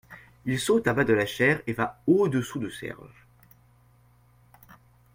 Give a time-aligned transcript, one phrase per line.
[0.47, 3.27] Il saute à bas de la chaire et va au-dessous de Serge.